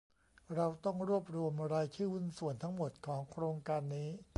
[0.55, 4.09] เราต้องรวบรวมรายชื่อหุ้นส่วนทั้งหมดของโครงการนี้